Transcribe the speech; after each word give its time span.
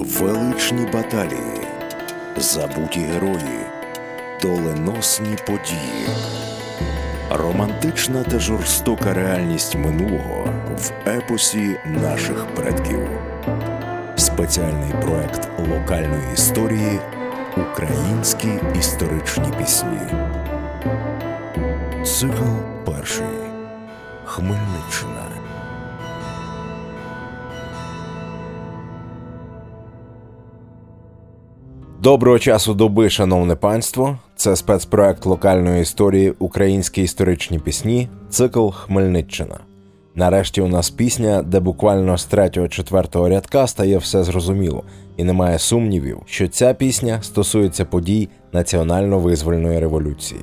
Величні 0.00 0.86
баталії, 0.92 1.66
забуті 2.36 3.00
герої, 3.00 3.60
доленосні 4.42 5.36
події, 5.46 6.08
романтична 7.30 8.22
та 8.22 8.38
жорстока 8.38 9.14
реальність 9.14 9.74
минулого 9.74 10.52
в 10.76 11.08
епосі 11.08 11.76
наших 11.86 12.46
предків. 12.54 13.08
Спеціальний 14.16 14.92
проект 15.02 15.48
локальної 15.58 16.32
історії 16.34 17.00
Українські 17.56 18.48
історичні 18.78 19.52
пісні. 19.58 20.00
Цикл 22.04 22.44
перший. 22.84 23.26
Хмельниччина. 24.24 25.47
Доброго 32.08 32.38
часу 32.38 32.74
доби, 32.74 33.10
шановне 33.10 33.56
панство. 33.56 34.18
Це 34.36 34.56
спецпроект 34.56 35.26
локальної 35.26 35.82
історії 35.82 36.34
Українські 36.38 37.02
історичні 37.02 37.58
пісні, 37.58 38.08
цикл 38.28 38.68
Хмельниччина. 38.68 39.58
Нарешті 40.14 40.60
у 40.60 40.68
нас 40.68 40.90
пісня, 40.90 41.42
де 41.42 41.60
буквально 41.60 42.18
з 42.18 42.30
3-4 42.30 43.28
рядка 43.28 43.66
стає 43.66 43.98
все 43.98 44.24
зрозуміло, 44.24 44.84
і 45.16 45.24
немає 45.24 45.58
сумнівів, 45.58 46.18
що 46.26 46.48
ця 46.48 46.74
пісня 46.74 47.22
стосується 47.22 47.84
подій 47.84 48.28
національно-визвольної 48.52 49.80
революції. 49.80 50.40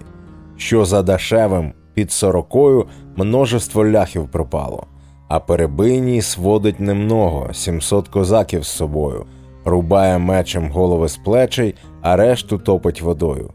Що 0.58 0.86
за 0.86 1.02
дешевим 1.02 1.74
під 1.94 2.12
сорокою 2.12 2.86
множество 3.16 3.86
ляхів 3.86 4.28
пропало, 4.28 4.88
а 5.28 5.40
перебийній 5.40 6.22
сводить 6.22 6.80
немного 6.80 7.54
700 7.54 8.08
козаків 8.08 8.64
з 8.64 8.68
собою 8.68 9.26
рубає 9.66 10.18
мечем 10.18 10.70
голови 10.72 11.08
з 11.08 11.18
плечей, 11.18 11.76
а 12.02 12.16
решту 12.16 12.58
топить 12.58 13.02
водою. 13.02 13.50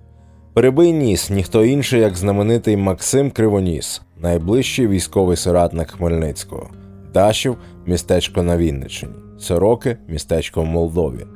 Перебий 0.54 0.92
ніс 0.92 1.30
ніхто 1.30 1.64
інший, 1.64 2.00
як 2.00 2.16
знаменитий 2.16 2.76
Максим 2.76 3.30
Кривоніс, 3.30 4.02
найближчий 4.22 4.88
військовий 4.88 5.36
соратник 5.36 5.90
Хмельницького, 5.90 6.70
Дашів 7.14 7.56
містечко 7.86 8.42
на 8.42 8.56
Вінниччині, 8.56 9.12
Сороки 9.38 9.96
містечко 10.08 10.62
в 10.62 10.66
Молдові. 10.66 11.26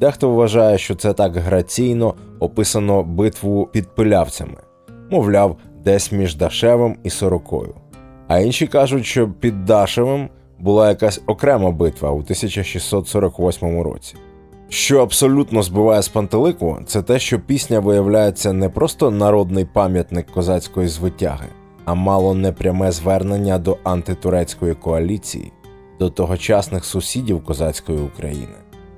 Дехто 0.00 0.30
вважає, 0.30 0.78
що 0.78 0.94
це 0.94 1.12
так 1.12 1.36
граційно 1.36 2.14
описано 2.38 3.02
битву 3.02 3.68
під 3.72 3.94
пилявцями, 3.94 4.56
мовляв, 5.10 5.56
десь 5.84 6.12
між 6.12 6.36
Дашевим 6.36 6.96
і 7.04 7.10
Сорокою. 7.10 7.74
А 8.28 8.38
інші 8.38 8.66
кажуть, 8.66 9.06
що 9.06 9.28
під 9.28 9.64
Дашевим 9.64 10.28
була 10.60 10.88
якась 10.88 11.20
окрема 11.26 11.70
битва 11.70 12.10
у 12.10 12.18
1648 12.18 13.80
році. 13.80 14.14
Що 14.68 15.02
абсолютно 15.02 15.62
збиває 15.62 16.02
з 16.02 16.08
пантелику, 16.08 16.78
це 16.86 17.02
те, 17.02 17.18
що 17.18 17.40
пісня 17.40 17.80
виявляється 17.80 18.52
не 18.52 18.68
просто 18.68 19.10
народний 19.10 19.64
пам'ятник 19.64 20.26
козацької 20.26 20.88
звитяги, 20.88 21.46
а 21.84 21.94
мало 21.94 22.34
непряме 22.34 22.92
звернення 22.92 23.58
до 23.58 23.78
антитурецької 23.84 24.74
коаліції, 24.74 25.52
до 25.98 26.10
тогочасних 26.10 26.84
сусідів 26.84 27.44
козацької 27.44 27.98
України. 27.98 28.54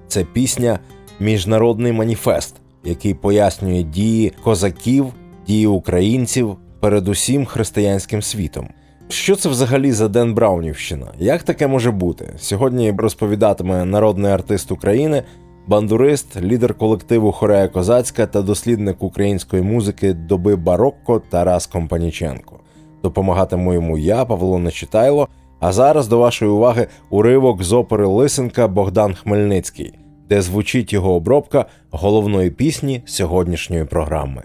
Це 0.09 0.25
пісня 0.25 0.79
Міжнародний 1.21 1.93
маніфест, 1.93 2.55
який 2.85 3.15
пояснює 3.15 3.83
дії 3.83 4.33
козаків, 4.45 5.07
дії 5.47 5.67
українців 5.67 6.57
перед 6.81 7.09
усім 7.09 7.47
християнським 7.47 8.23
світом. 8.23 8.69
Що 9.11 9.37
це 9.37 9.49
взагалі 9.49 9.93
за 9.93 10.09
Ден 10.09 10.35
Браунівщина? 10.35 11.07
Як 11.19 11.43
таке 11.43 11.67
може 11.67 11.91
бути? 11.91 12.35
Сьогодні 12.39 12.95
розповідатиме 12.99 13.85
народний 13.85 14.33
артист 14.33 14.73
України, 14.73 15.23
бандурист, 15.67 16.43
лідер 16.43 16.75
колективу 16.75 17.33
Хорея 17.33 17.69
Козацька 17.69 18.27
та 18.27 18.43
дослідник 18.43 19.03
української 19.03 19.63
музики 19.63 20.13
доби 20.13 20.57
Барокко 20.57 21.23
Тарас 21.31 21.67
Компаніченко. 21.67 22.61
Допомагатиму 23.03 23.75
йому 23.75 23.99
я, 23.99 24.25
Павло 24.25 24.59
Нечитайло. 24.59 25.29
А 25.61 25.73
зараз 25.73 26.09
до 26.09 26.19
вашої 26.19 26.51
уваги 26.51 26.87
уривок 27.11 27.63
з 27.63 27.73
опери 27.73 28.07
Лисенка 28.07 28.69
Богдан 28.69 29.15
Хмельницький, 29.15 29.99
де 30.29 30.43
звучить 30.43 30.93
його 30.93 31.15
обробка 31.15 31.67
головної 31.91 32.51
пісні 32.51 33.03
сьогоднішньої 33.07 33.85
програми. 33.85 34.43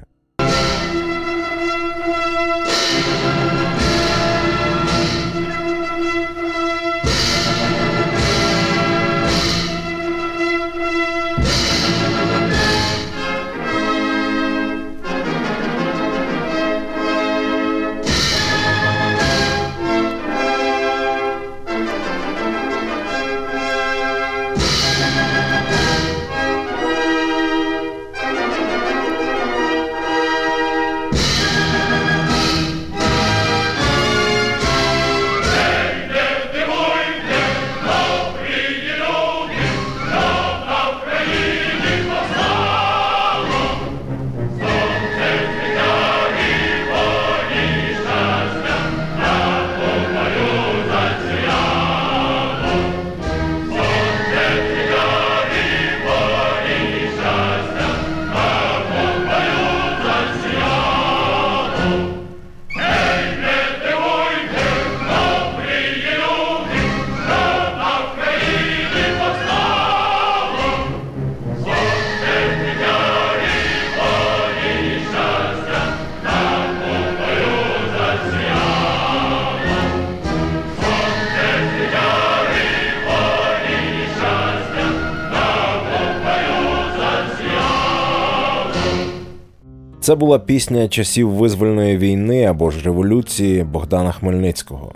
Це 90.05 90.15
була 90.15 90.39
пісня 90.39 90.87
часів 90.87 91.29
визвольної 91.29 91.97
війни 91.97 92.45
або 92.45 92.71
ж 92.71 92.85
революції 92.85 93.63
Богдана 93.63 94.11
Хмельницького, 94.11 94.91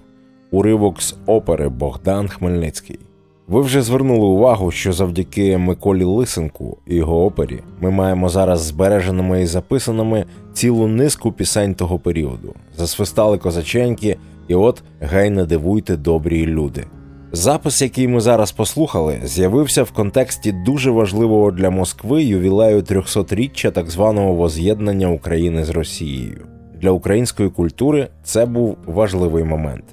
уривок 0.51 1.01
з 1.01 1.15
опери 1.25 1.69
Богдан 1.69 2.27
Хмельницький. 2.27 2.99
Ви 3.47 3.61
вже 3.61 3.81
звернули 3.81 4.25
увагу, 4.25 4.71
що 4.71 4.93
завдяки 4.93 5.57
Миколі 5.57 6.03
Лисенку 6.03 6.77
і 6.87 6.95
його 6.95 7.25
опері 7.25 7.59
ми 7.81 7.91
маємо 7.91 8.29
зараз 8.29 8.61
збереженими 8.61 9.41
і 9.41 9.45
записаними 9.45 10.25
цілу 10.53 10.87
низку 10.87 11.31
пісень 11.31 11.75
того 11.75 11.99
періоду. 11.99 12.53
Засвистали 12.77 13.37
козаченьки, 13.37 14.17
і 14.47 14.55
от 14.55 14.83
гей 14.99 15.29
не 15.29 15.45
дивуйте 15.45 15.97
добрі 15.97 16.45
люди. 16.45 16.85
Запис, 17.31 17.81
який 17.81 18.07
ми 18.07 18.21
зараз 18.21 18.51
послухали, 18.51 19.19
з'явився 19.23 19.83
в 19.83 19.91
контексті 19.91 20.51
дуже 20.51 20.91
важливого 20.91 21.51
для 21.51 21.69
Москви 21.69 22.23
ювілею 22.23 22.81
300-річчя 22.81 23.71
так 23.71 23.89
званого 23.89 24.33
воз'єднання 24.33 25.07
України 25.07 25.63
з 25.63 25.69
Росією. 25.69 26.47
Для 26.81 26.91
української 26.91 27.49
культури 27.49 28.07
це 28.23 28.45
був 28.45 28.77
важливий 28.85 29.43
момент. 29.43 29.83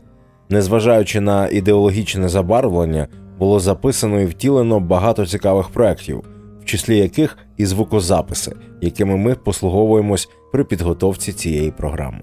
Незважаючи 0.49 1.21
на 1.21 1.49
ідеологічне 1.49 2.29
забарвлення, 2.29 3.09
було 3.39 3.61
записано 3.61 4.21
і 4.21 4.27
втілено 4.27 4.81
багато 4.81 5.27
цікавих 5.27 5.69
проєктів, 5.69 6.23
в 6.63 6.65
числі 6.65 6.99
яких 6.99 7.39
і 7.57 7.67
звукозаписи, 7.67 8.53
якими 8.81 9.17
ми 9.17 9.35
послуговуємось 9.35 10.29
при 10.53 10.65
підготовці 10.65 11.33
цієї 11.33 11.71
програми. 11.71 12.21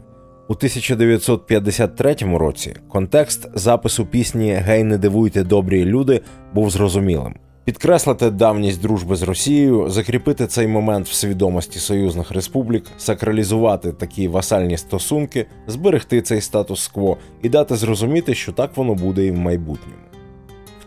У 0.54 0.56
1953 0.56 2.16
році 2.22 2.76
контекст 2.88 3.50
запису 3.54 4.06
пісні 4.06 4.54
Гей, 4.54 4.84
не 4.84 4.98
дивуйте 4.98 5.44
добрі 5.44 5.86
люди 5.86 6.22
був 6.54 6.70
зрозумілим. 6.70 7.36
Підкреслити 7.66 8.30
давність 8.30 8.82
дружби 8.82 9.16
з 9.16 9.24
Росією, 9.24 9.90
закріпити 9.90 10.48
цей 10.48 10.68
момент 10.68 11.08
в 11.08 11.14
свідомості 11.14 11.80
союзних 11.80 12.32
республік, 12.32 12.86
сакралізувати 12.98 13.92
такі 13.92 14.28
васальні 14.28 14.78
стосунки, 14.78 15.46
зберегти 15.68 16.22
цей 16.22 16.42
статус-кво 16.42 17.18
і 17.42 17.50
дати 17.50 17.76
зрозуміти, 17.76 18.36
що 18.36 18.52
так 18.52 18.78
воно 18.78 18.96
буде 18.96 19.26
і 19.26 19.32
в 19.32 19.38
майбутньому. 19.38 20.04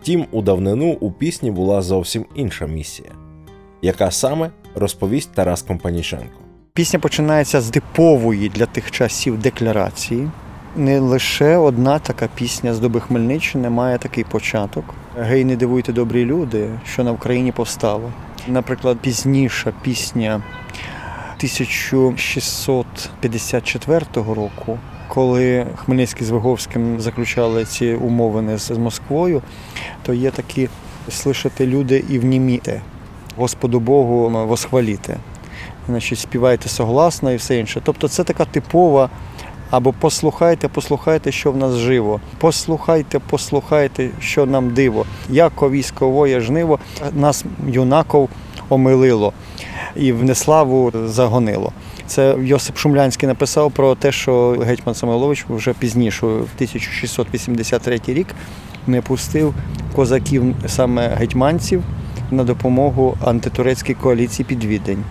Втім, 0.01 0.27
у 0.33 0.43
давнину 0.43 0.97
у 1.01 1.13
пісні 1.13 1.51
була 1.51 1.83
зовсім 1.83 2.27
інша 2.35 2.67
місія, 2.67 3.11
яка 3.83 4.11
саме 4.11 4.51
розповість 4.75 5.33
Тарас 5.35 5.63
Компаніченко. 5.63 6.46
Пісня 6.77 6.99
починається 6.99 7.61
з 7.61 7.71
типової 7.71 8.49
для 8.49 8.67
тих 8.67 8.91
часів 8.91 9.39
декларації. 9.39 10.29
Не 10.77 11.01
лише 11.01 11.57
одна 11.57 11.99
така 11.99 12.29
пісня 12.35 12.75
з 12.75 12.79
доби 12.79 13.01
Хмельниччини 13.01 13.71
має 13.71 13.99
такий 13.99 14.25
початок. 14.25 14.85
Гей, 15.19 15.45
не 15.45 15.57
дивуйте 15.57 15.93
добрі 15.93 16.25
люди, 16.25 16.71
що 16.87 17.05
на 17.05 17.13
Україні 17.13 17.53
повстало. 17.53 18.13
Наприклад, 18.49 18.99
пізніша 19.01 19.73
пісня 19.83 20.43
1654 21.37 24.07
року, 24.15 24.79
коли 25.09 25.67
Хмельницький 25.77 26.27
з 26.27 26.31
Виговським 26.31 27.01
заключали 27.01 27.65
ці 27.65 27.95
умовини 27.95 28.59
з 28.59 28.71
Москвою, 28.71 29.43
то 30.03 30.15
є 30.15 30.31
такі 30.31 30.69
слышати 31.11 31.67
люди 31.67 32.05
і 32.09 32.19
вніміте, 32.19 32.83
Господу 33.37 33.81
Богу 33.81 34.47
восхваліте 34.47 35.17
значить, 35.89 36.19
співайте 36.19 36.69
согласно 36.69 37.33
і 37.33 37.37
все 37.37 37.59
інше. 37.59 37.81
Тобто 37.85 38.09
це 38.09 38.25
така 38.25 38.45
типова. 38.45 39.11
Або 39.71 39.95
послухайте, 40.01 40.69
послухайте, 40.69 41.33
що 41.33 41.53
в 41.53 41.57
нас 41.57 41.75
живо. 41.75 42.21
Послухайте, 42.39 43.21
послухайте, 43.31 44.11
що 44.21 44.47
нам 44.47 44.71
диво. 44.71 45.07
Яко 45.31 45.71
військовоє 45.71 46.41
жниво 46.41 46.79
нас 47.15 47.45
юнаков 47.69 48.29
омилило 48.69 49.33
і 49.97 50.13
в 50.13 50.25
неславу 50.25 50.93
загонило. 51.07 51.73
Це 52.07 52.37
Йосип 52.43 52.77
Шумлянський 52.77 53.29
написав 53.29 53.73
про 53.73 53.95
те, 53.95 54.13
що 54.13 54.51
гетьман 54.51 54.95
Самойлович 54.95 55.47
вже 55.49 55.73
пізніше, 55.73 56.27
в 56.27 56.51
1683 56.57 58.01
рік, 58.07 58.27
не 58.87 59.03
пустив 59.03 59.55
козаків 59.95 60.55
саме 60.67 61.09
гетьманців 61.09 61.83
на 62.31 62.45
допомогу 62.45 63.17
антитурецькій 63.25 63.95
коаліції 63.95 64.47
під 64.49 64.65
Відень. 64.65 65.05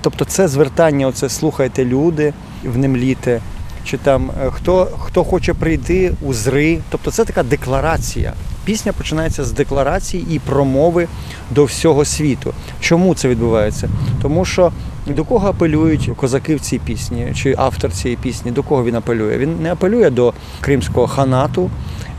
Тобто 0.00 0.24
це 0.24 0.48
звертання, 0.48 1.06
оце 1.06 1.28
слухайте 1.28 1.84
люди, 1.84 2.32
внемліте, 2.64 3.40
чи 3.84 3.96
там 3.96 4.30
е, 4.42 4.50
хто 4.50 4.88
хто 4.98 5.24
хоче 5.24 5.54
прийти 5.54 6.12
у 6.22 6.34
зри. 6.34 6.78
Тобто 6.90 7.10
це 7.10 7.24
така 7.24 7.42
декларація. 7.42 8.32
Пісня 8.64 8.92
починається 8.92 9.44
з 9.44 9.52
декларації 9.52 10.26
і 10.30 10.38
промови 10.38 11.08
до 11.50 11.64
всього 11.64 12.04
світу. 12.04 12.54
Чому 12.80 13.14
це 13.14 13.28
відбувається? 13.28 13.88
Тому 14.22 14.44
що 14.44 14.72
до 15.06 15.24
кого 15.24 15.48
апелюють 15.48 16.10
козаки 16.16 16.56
в 16.56 16.60
цій 16.60 16.78
пісні, 16.78 17.32
чи 17.36 17.54
автор 17.58 17.92
цієї 17.92 18.16
пісні, 18.16 18.50
до 18.50 18.62
кого 18.62 18.84
він 18.84 18.94
апелює? 18.94 19.38
Він 19.38 19.62
не 19.62 19.72
апелює 19.72 20.10
до 20.10 20.32
кримського 20.60 21.06
ханату, 21.06 21.70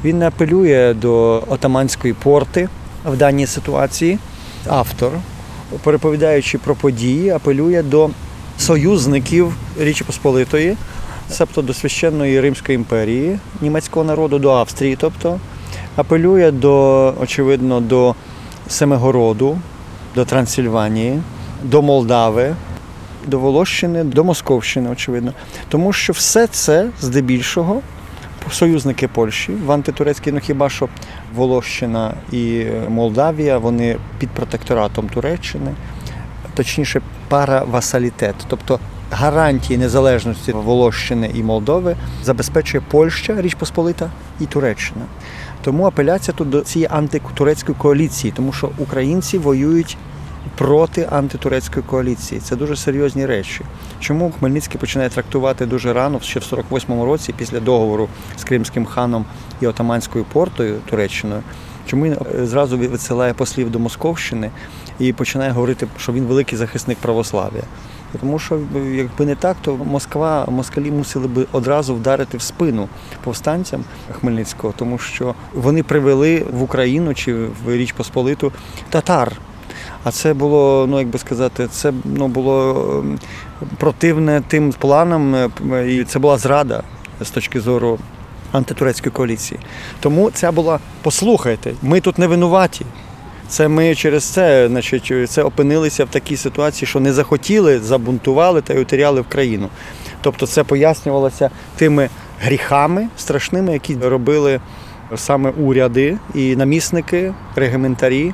він 0.03 0.19
не 0.19 0.27
апелює 0.27 0.93
до 0.93 1.43
отаманської 1.47 2.13
порти 2.13 2.69
в 3.05 3.17
даній 3.17 3.47
ситуації. 3.47 4.19
Автор 4.67 5.11
переповідаючи 5.83 6.57
про 6.57 6.75
події, 6.75 7.29
апелює 7.29 7.83
до 7.83 8.09
союзників 8.57 9.53
Річі 9.79 10.03
Посполитої, 10.03 10.77
себто 11.29 11.61
до 11.61 11.73
священної 11.73 12.41
Римської 12.41 12.75
імперії, 12.75 13.39
німецького 13.61 14.05
народу, 14.05 14.39
до 14.39 14.51
Австрії, 14.51 14.95
тобто 14.99 15.39
апелює 15.95 16.51
до, 16.51 17.13
очевидно, 17.21 17.81
до 17.81 18.15
Семигороду, 18.67 19.57
до 20.15 20.25
Трансильванії, 20.25 21.21
до 21.63 21.81
Молдави, 21.81 22.55
до 23.27 23.39
Волощини, 23.39 24.03
до 24.03 24.23
Московщини, 24.23 24.89
очевидно. 24.89 25.33
Тому 25.69 25.93
що 25.93 26.13
все 26.13 26.47
це 26.47 26.89
здебільшого 27.01 27.81
союзники 28.51 29.07
Польщі 29.07 29.51
в 29.65 29.71
антитурецькій, 29.71 30.31
ну 30.31 30.39
хіба 30.39 30.69
що 30.69 30.89
Волощина 31.35 32.13
і 32.31 32.65
Молдавія, 32.89 33.57
вони 33.57 33.97
під 34.19 34.29
протекторатом 34.29 35.09
Туреччини, 35.09 35.71
точніше, 36.53 37.01
паравасалітет, 37.27 38.35
тобто 38.47 38.79
гарантії 39.11 39.79
незалежності 39.79 40.51
Волощини 40.51 41.31
і 41.33 41.43
Молдови 41.43 41.95
забезпечує 42.23 42.83
Польща, 42.91 43.41
Річ 43.41 43.53
Посполита 43.53 44.09
і 44.39 44.45
Туреччина. 44.45 45.05
Тому 45.61 45.85
апеляція 45.85 46.35
тут 46.37 46.49
до 46.49 46.61
цієї 46.61 46.89
антитурецької 46.91 47.77
коаліції, 47.77 48.33
тому 48.35 48.53
що 48.53 48.69
українці 48.77 49.37
воюють 49.37 49.97
проти 50.57 51.07
антитурецької 51.11 51.85
коаліції. 51.85 52.41
Це 52.41 52.55
дуже 52.55 52.75
серйозні 52.75 53.25
речі. 53.25 53.61
Чому 53.99 54.31
Хмельницький 54.39 54.79
починає 54.79 55.09
трактувати 55.09 55.65
дуже 55.65 55.93
рано, 55.93 56.19
ще 56.19 56.39
в 56.39 56.43
48-му 56.43 57.05
році, 57.05 57.33
після 57.37 57.59
договору 57.59 58.07
з 58.37 58.43
Кримським 58.43 58.85
ханом 58.85 59.25
і 59.61 59.67
Отаманською 59.67 60.25
портою 60.25 60.79
Туреччиною? 60.89 61.41
Чому 61.85 62.05
він 62.05 62.17
е, 62.35 62.45
зразу 62.45 62.77
висилає 62.77 63.33
послів 63.33 63.71
до 63.71 63.79
Московщини 63.79 64.51
і 64.99 65.13
починає 65.13 65.51
говорити, 65.51 65.87
що 65.97 66.13
він 66.13 66.23
великий 66.23 66.57
захисник 66.57 66.97
православ'я? 66.97 67.63
Тому 68.19 68.39
що 68.39 68.59
якби 68.93 69.25
не 69.25 69.35
так, 69.35 69.57
то 69.61 69.75
Москва, 69.75 70.45
москалі 70.49 70.91
мусили 70.91 71.27
би 71.27 71.45
одразу 71.51 71.95
вдарити 71.95 72.37
в 72.37 72.41
спину 72.41 72.89
повстанцям 73.23 73.83
Хмельницького, 74.11 74.73
тому 74.77 74.97
що 74.97 75.35
вони 75.53 75.83
привели 75.83 76.45
в 76.53 76.63
Україну 76.63 77.13
чи 77.13 77.33
в 77.33 77.49
Річ 77.67 77.91
Посполиту 77.91 78.51
татар. 78.89 79.37
А 80.03 80.11
це 80.11 80.33
було, 80.33 80.87
ну 80.89 80.99
як 80.99 81.07
би 81.07 81.19
сказати, 81.19 81.67
це 81.71 81.93
ну, 82.05 82.27
було 82.27 82.85
ем, 82.99 83.19
противне 83.77 84.41
тим 84.47 84.71
планам, 84.71 85.35
е, 85.35 85.49
і 85.87 86.03
це 86.03 86.19
була 86.19 86.37
зрада 86.37 86.83
з 87.21 87.29
точки 87.29 87.59
зору 87.59 87.99
антитурецької 88.51 89.11
коаліції. 89.11 89.59
Тому 89.99 90.31
це 90.31 90.51
була, 90.51 90.79
послухайте, 91.01 91.73
ми 91.81 92.01
тут 92.01 92.17
не 92.17 92.27
винуваті. 92.27 92.85
Це 93.47 93.67
ми 93.67 93.95
через 93.95 94.23
це, 94.23 94.67
значить, 94.67 95.29
це 95.29 95.43
опинилися 95.43 96.05
в 96.05 96.07
такій 96.07 96.37
ситуації, 96.37 96.87
що 96.87 96.99
не 96.99 97.13
захотіли, 97.13 97.79
забунтували 97.79 98.61
та 98.61 98.73
й 98.73 98.81
утеряли 98.81 99.21
в 99.21 99.27
країну. 99.27 99.69
Тобто 100.21 100.47
це 100.47 100.63
пояснювалося 100.63 101.49
тими 101.75 102.09
гріхами 102.41 103.07
страшними, 103.17 103.73
які 103.73 103.95
робили 103.95 104.59
саме 105.15 105.49
уряди 105.49 106.17
і 106.35 106.55
намісники, 106.55 107.33
регіментарі 107.55 108.33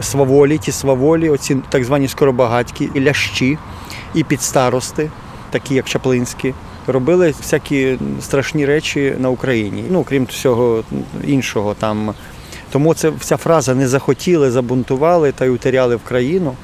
сваволі, 0.00 0.58
ті 0.58 0.72
сваволі, 0.72 1.30
оці 1.30 1.56
так 1.68 1.84
звані 1.84 2.08
скоробагатькі, 2.08 2.90
і 2.94 3.00
лящі, 3.00 3.58
і 4.14 4.24
підстарости, 4.24 5.10
такі 5.50 5.74
як 5.74 5.86
Чаплинські, 5.86 6.54
робили 6.86 7.34
всякі 7.38 7.98
страшні 8.20 8.66
речі 8.66 9.14
на 9.18 9.30
Україні. 9.30 9.84
Ну, 9.90 10.04
крім 10.04 10.24
всього 10.24 10.84
іншого 11.24 11.74
там. 11.74 12.14
Тому 12.70 12.94
це 12.94 13.10
вся 13.10 13.36
фраза 13.36 13.74
не 13.74 13.88
захотіли, 13.88 14.50
забунтували 14.50 15.32
та 15.32 15.44
й 15.44 15.48
утеряли 15.48 15.96
в 15.96 16.02
країну. 16.02 16.54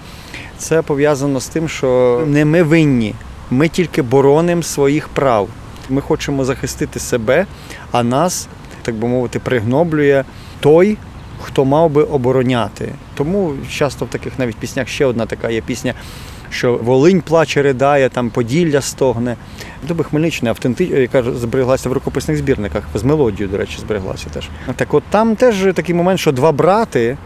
Це 0.59 0.83
пов'язано 0.83 1.41
з 1.41 1.49
тим, 1.49 1.69
що 1.69 2.23
не 2.27 2.45
ми 2.45 2.63
винні, 2.63 3.15
ми 3.51 3.69
тільки 3.69 4.03
боронимо 4.03 4.63
своїх 4.63 5.09
прав. 5.09 5.49
Ми 5.89 6.01
хочемо 6.01 6.45
захистити 6.45 7.01
себе, 7.01 7.47
а 7.93 8.03
нас, 8.03 8.49
так 8.83 8.95
би 8.95 9.09
мовити, 9.09 9.39
пригноблює 9.39 10.25
той, 10.61 10.97
хто 11.43 11.65
мав 11.65 11.91
би 11.91 12.03
обороняти. 12.03 12.93
Тому 13.15 13.55
часто 13.71 14.05
в 14.05 14.09
таких 14.09 14.39
навіть 14.39 14.57
піснях 14.57 14.89
ще 14.89 15.07
одна 15.07 15.27
така 15.27 15.51
є 15.51 15.61
пісня, 15.61 15.95
що 16.51 16.77
Волинь 16.77 17.21
плаче, 17.21 17.63
ридає, 17.63 18.09
там 18.09 18.31
Поділля 18.31 18.81
стогне. 18.81 19.37
Доби 19.89 20.05
Хмельниччина 20.05 20.51
автентична, 20.51 20.99
яка 20.99 21.23
збереглася 21.23 21.89
в 21.89 21.93
рукописних 21.93 22.37
збірниках, 22.37 22.85
з 22.95 23.03
мелодією, 23.03 23.49
до 23.49 23.59
речі, 23.59 23.79
збереглася 23.81 24.27
теж. 24.31 24.49
Так 24.77 24.95
от 24.95 25.03
там 25.11 25.37
теж 25.37 25.57
такий 25.75 25.95
момент, 25.95 26.21
що 26.21 26.33
два 26.33 26.53
брати, 26.53 27.17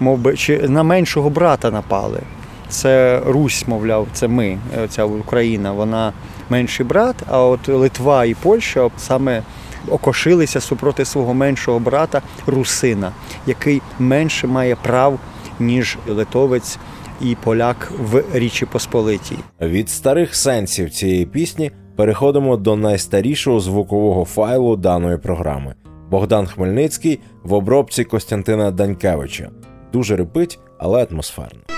мов 0.00 0.18
би, 0.18 0.36
чи 0.36 0.68
на 0.68 0.82
меншого 0.82 1.30
брата 1.30 1.70
напали. 1.70 2.20
Це 2.68 3.22
Русь, 3.26 3.64
мовляв, 3.66 4.06
це 4.12 4.28
ми, 4.28 4.58
ця 4.88 5.04
Україна, 5.04 5.72
вона 5.72 6.12
менший 6.50 6.86
брат, 6.86 7.16
а 7.30 7.42
от 7.42 7.68
Литва 7.68 8.24
і 8.24 8.34
Польща 8.34 8.90
саме 8.98 9.42
окошилися 9.90 10.60
супроти 10.60 11.04
свого 11.04 11.34
меншого 11.34 11.78
брата 11.78 12.22
Русина, 12.46 13.12
який 13.46 13.82
менше 13.98 14.46
має 14.46 14.76
прав, 14.76 15.18
ніж 15.60 15.98
литовець 16.08 16.78
і 17.20 17.36
поляк 17.44 17.92
в 18.00 18.22
Річі 18.32 18.66
Посполитій. 18.66 19.38
Від 19.60 19.90
старих 19.90 20.34
сенсів 20.34 20.90
цієї 20.90 21.26
пісні 21.26 21.70
переходимо 21.96 22.56
до 22.56 22.76
найстарішого 22.76 23.60
звукового 23.60 24.24
файлу 24.24 24.76
даної 24.76 25.18
програми. 25.18 25.74
Богдан 26.10 26.46
Хмельницький 26.46 27.20
в 27.42 27.52
обробці 27.52 28.04
Костянтина 28.04 28.70
Данькевича. 28.70 29.50
Дуже 29.92 30.16
репить, 30.16 30.58
але 30.78 31.06
атмосферно. 31.10 31.77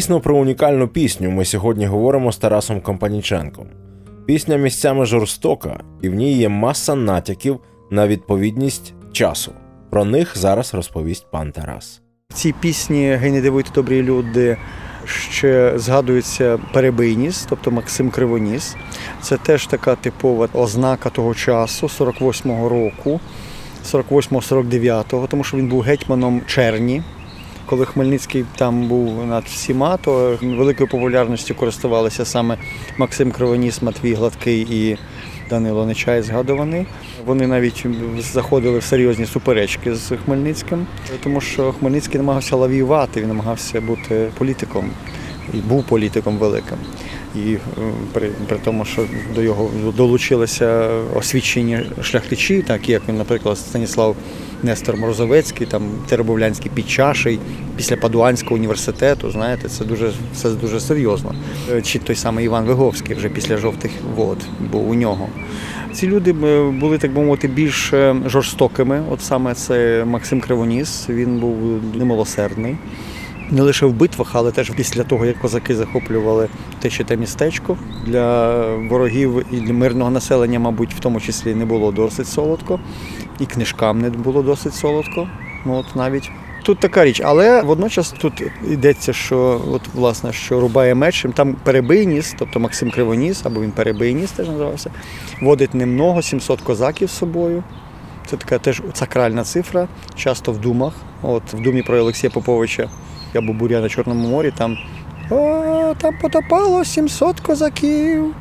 Дійсно, 0.00 0.20
про 0.20 0.36
унікальну 0.36 0.88
пісню 0.88 1.30
ми 1.30 1.44
сьогодні 1.44 1.86
говоримо 1.86 2.32
з 2.32 2.36
Тарасом 2.36 2.80
Компаніченком. 2.80 3.66
Пісня 4.26 4.56
місцями 4.56 5.06
жорстока, 5.06 5.80
і 6.02 6.08
в 6.08 6.14
ній 6.14 6.32
є 6.32 6.48
маса 6.48 6.94
натяків 6.94 7.60
на 7.90 8.06
відповідність 8.06 8.94
часу. 9.12 9.52
Про 9.90 10.04
них 10.04 10.38
зараз 10.38 10.74
розповість 10.74 11.30
пан 11.30 11.52
Тарас. 11.52 12.02
В 12.30 12.34
цій 12.34 12.54
пісні 12.60 13.10
Гей, 13.14 13.40
дивуйте 13.40 13.70
добрі 13.74 14.02
люди. 14.02 14.56
Ще 15.04 15.72
згадується 15.76 16.58
перебийніс, 16.72 17.46
тобто 17.48 17.70
Максим 17.70 18.10
Кривоніс. 18.10 18.76
Це 19.22 19.36
теж 19.36 19.66
така 19.66 19.94
типова 19.96 20.48
ознака 20.52 21.10
того 21.10 21.34
часу, 21.34 21.86
48-го 21.86 22.68
року, 22.68 23.20
48-49-го, 23.92 25.26
тому 25.26 25.44
що 25.44 25.56
він 25.56 25.68
був 25.68 25.80
гетьманом 25.80 26.42
Черні. 26.46 27.02
Коли 27.70 27.84
Хмельницький 27.86 28.44
там 28.56 28.88
був 28.88 29.26
над 29.26 29.44
всіма, 29.44 29.96
то 29.96 30.38
великою 30.42 30.88
популярністю 30.88 31.54
користувалися 31.54 32.24
саме 32.24 32.56
Максим 32.98 33.30
Кровоніс, 33.32 33.82
Матвій 33.82 34.14
Гладкий 34.14 34.60
і 34.70 34.98
Данило 35.50 35.86
Нечай 35.86 36.22
згадуваний. 36.22 36.86
Вони 37.26 37.46
навіть 37.46 37.86
заходили 38.18 38.78
в 38.78 38.82
серйозні 38.82 39.26
суперечки 39.26 39.94
з 39.94 40.16
Хмельницьким, 40.24 40.86
тому 41.22 41.40
що 41.40 41.72
Хмельницький 41.72 42.20
намагався 42.20 42.56
лавіювати, 42.56 43.20
він 43.20 43.28
намагався 43.28 43.80
бути 43.80 44.28
політиком 44.38 44.90
і 45.54 45.56
був 45.56 45.84
політиком 45.84 46.38
великим. 46.38 46.78
І 47.36 47.52
е, 47.52 47.58
при, 48.12 48.30
при 48.48 48.56
тому, 48.64 48.84
що 48.84 49.06
до 49.34 49.42
його 49.42 49.70
долучилися 49.96 50.88
освічені 51.14 51.80
шляхтичі, 52.02 52.62
такі 52.62 52.92
як, 52.92 53.02
наприклад, 53.08 53.58
Станіслав 53.58 54.16
Нестор 54.62 54.96
Морозовецький, 54.96 55.66
там 55.66 55.82
Теребовлянський 56.08 56.70
Підчаший, 56.74 57.38
після 57.76 57.96
Падуанського 57.96 58.56
університету, 58.56 59.30
знаєте, 59.30 59.68
це 59.68 59.84
дуже 59.84 60.12
це 60.34 60.50
дуже 60.50 60.80
серйозно. 60.80 61.34
Е, 61.72 61.82
Чи 61.82 61.98
той 61.98 62.16
самий 62.16 62.44
Іван 62.44 62.64
Виговський 62.64 63.16
вже 63.16 63.28
після 63.28 63.56
жовтих 63.56 63.90
вод 64.16 64.38
був 64.72 64.90
у 64.90 64.94
нього. 64.94 65.28
Ці 65.92 66.06
люди 66.06 66.30
е, 66.30 66.70
були, 66.70 66.98
так 66.98 67.12
би 67.12 67.22
мовити, 67.22 67.48
більш 67.48 67.92
жорстокими. 68.26 69.02
От 69.10 69.20
саме 69.20 69.54
це 69.54 70.04
Максим 70.04 70.40
Кривоніс, 70.40 71.06
він 71.08 71.38
був 71.38 71.56
немилосердний. 71.94 72.76
Не 73.52 73.62
лише 73.62 73.86
в 73.86 73.92
битвах, 73.92 74.30
але 74.32 74.50
теж 74.50 74.70
після 74.70 75.04
того, 75.04 75.26
як 75.26 75.38
козаки 75.38 75.76
захоплювали 75.76 76.48
те 76.80 76.90
чи 76.90 77.04
те 77.04 77.16
містечко 77.16 77.78
для 78.06 78.64
ворогів 78.76 79.46
і 79.52 79.56
для 79.56 79.72
мирного 79.72 80.10
населення, 80.10 80.58
мабуть, 80.58 80.94
в 80.94 80.98
тому 80.98 81.20
числі 81.20 81.54
не 81.54 81.64
було 81.64 81.92
досить 81.92 82.28
солодко, 82.28 82.80
і 83.40 83.46
книжкам 83.46 84.00
не 84.00 84.10
було 84.10 84.42
досить 84.42 84.74
солодко. 84.74 85.28
Ну 85.64 85.74
от 85.74 85.96
навіть 85.96 86.30
тут 86.62 86.78
така 86.78 87.04
річ, 87.04 87.20
але 87.24 87.62
водночас 87.62 88.10
тут 88.10 88.42
йдеться, 88.70 89.12
що 89.12 89.60
от 89.70 89.82
власне 89.94 90.32
що 90.32 90.60
рубає 90.60 90.94
мечем, 90.94 91.32
там 91.32 91.56
перебийніс, 91.64 92.34
тобто 92.38 92.60
Максим 92.60 92.90
Кривоніс, 92.90 93.46
або 93.46 93.60
він 93.60 93.70
перебийніс 93.70 94.30
теж 94.30 94.48
називався, 94.48 94.90
водить 95.42 95.74
немного 95.74 96.22
700 96.22 96.60
козаків 96.60 97.08
з 97.08 97.18
собою. 97.18 97.62
Це 98.26 98.36
така 98.36 98.58
теж 98.58 98.82
сакральна 98.94 99.44
цифра, 99.44 99.88
часто 100.14 100.52
в 100.52 100.58
думах. 100.58 100.92
От 101.22 101.52
в 101.52 101.60
думі 101.60 101.82
про 101.82 101.98
Олексія 101.98 102.30
Поповича 102.30 102.90
або 103.34 103.52
буря 103.52 103.80
на 103.80 103.88
Чорному 103.88 104.28
морі, 104.28 104.52
там 104.56 104.78
о, 105.30 105.94
там 105.98 106.14
потопало 106.22 106.84
700 106.84 107.40
козаків. 107.40 108.34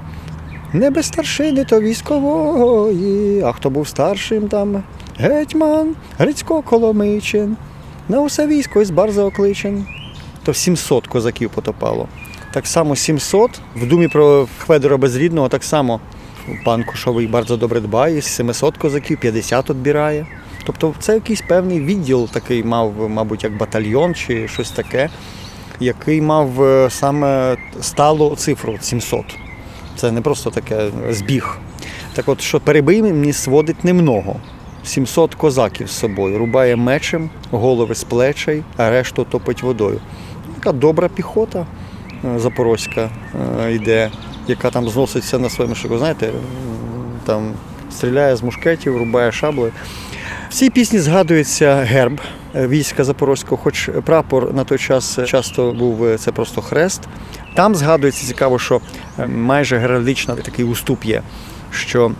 Не 0.73 0.89
без 0.89 1.05
старшини, 1.05 1.65
то 1.65 1.79
військової. 1.81 3.41
А 3.41 3.51
хто 3.51 3.69
був 3.69 3.87
старшим 3.87 4.47
там? 4.47 4.83
Гетьман, 5.17 5.95
Грицько 6.17 6.61
Коломичин. 6.61 7.57
На 8.09 8.21
усе 8.21 8.47
військо 8.47 8.81
із 8.81 8.89
барза 8.89 9.23
окличен. 9.23 9.85
То 10.43 10.53
700 10.53 11.07
козаків 11.07 11.49
потопало. 11.49 12.07
Так 12.53 12.67
само 12.67 12.95
700. 12.95 13.51
В 13.75 13.87
думі 13.87 14.07
про 14.07 14.47
Хведора 14.57 14.97
Безрідного 14.97 15.49
так 15.49 15.63
само 15.63 15.99
пан 16.65 16.83
Кушовий 16.83 17.27
bardzo 17.27 17.57
добре 17.57 17.79
дбає, 17.79 18.21
з 18.21 18.25
700 18.25 18.77
козаків 18.77 19.17
50 19.19 19.69
відбирає. 19.69 20.25
Тобто 20.63 20.93
це 20.99 21.13
якийсь 21.13 21.41
певний 21.41 21.79
відділ 21.79 22.29
такий 22.29 22.63
мав, 22.63 23.09
мабуть, 23.09 23.43
як 23.43 23.57
батальйон 23.57 24.15
чи 24.15 24.47
щось 24.47 24.71
таке, 24.71 25.09
який 25.79 26.21
мав 26.21 26.63
е, 26.63 26.89
саме 26.89 27.57
сталу 27.81 28.35
цифру 28.35 28.77
700. 28.81 29.25
Це 29.95 30.11
не 30.11 30.21
просто 30.21 30.49
таке 30.49 30.89
збіг. 31.09 31.57
Так 32.13 32.29
от, 32.29 32.41
що 32.41 32.59
перебий 32.59 33.01
мені 33.01 33.33
сводить 33.33 33.83
немного. 33.83 34.35
700 34.83 35.35
козаків 35.35 35.89
з 35.89 35.91
собою, 35.91 36.37
рубає 36.37 36.75
мечем, 36.75 37.29
голови 37.51 37.95
з 37.95 38.03
плечей, 38.03 38.63
а 38.77 38.89
решту 38.89 39.23
топить 39.23 39.63
водою. 39.63 40.01
Така 40.55 40.71
добра 40.71 41.07
піхота 41.07 41.65
е, 42.25 42.39
запорозька 42.39 43.09
е, 43.61 43.73
йде, 43.73 44.11
яка 44.47 44.69
там 44.69 44.89
зноситься 44.89 45.39
на 45.39 45.49
своєму 45.49 45.75
шику. 45.75 45.97
Знаєте, 45.97 46.31
там 47.25 47.51
стріляє 47.91 48.35
з 48.35 48.43
мушкетів, 48.43 48.97
рубає 48.97 49.31
шаблею. 49.31 49.71
В 50.49 50.53
цій 50.53 50.69
пісні 50.69 50.99
згадується 50.99 51.75
герб 51.75 52.21
е, 52.55 52.67
війська 52.67 53.03
Запорозького, 53.03 53.61
хоч 53.63 53.89
прапор 54.05 54.53
на 54.53 54.63
той 54.63 54.77
час 54.77 55.19
часто 55.25 55.71
був 55.71 56.05
е, 56.05 56.17
це 56.17 56.31
просто 56.31 56.61
хрест. 56.61 57.01
Там 57.53 57.75
згадується 57.75 58.27
цікаво, 58.27 58.59
що 58.59 58.81
е, 59.19 59.27
майже 59.27 59.77
геральдично 59.77 60.35
такий 60.35 60.65
уступ 60.65 61.05
є, 61.05 61.21
що 61.71 62.11